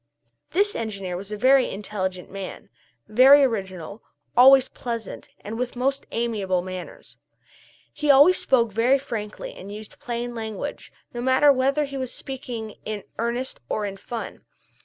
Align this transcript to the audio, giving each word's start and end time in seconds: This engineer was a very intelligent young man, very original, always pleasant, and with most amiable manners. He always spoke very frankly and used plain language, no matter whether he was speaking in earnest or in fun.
This 0.49 0.75
engineer 0.75 1.15
was 1.15 1.31
a 1.31 1.37
very 1.37 1.69
intelligent 1.69 2.29
young 2.29 2.33
man, 2.33 2.69
very 3.07 3.43
original, 3.43 4.01
always 4.35 4.67
pleasant, 4.67 5.29
and 5.41 5.59
with 5.59 5.75
most 5.75 6.07
amiable 6.11 6.63
manners. 6.63 7.19
He 7.93 8.09
always 8.09 8.39
spoke 8.39 8.71
very 8.71 8.97
frankly 8.97 9.53
and 9.53 9.71
used 9.71 9.99
plain 9.99 10.33
language, 10.33 10.91
no 11.13 11.21
matter 11.21 11.53
whether 11.53 11.85
he 11.85 11.97
was 11.99 12.11
speaking 12.11 12.77
in 12.83 13.03
earnest 13.19 13.59
or 13.69 13.85
in 13.85 13.95
fun. 13.95 14.43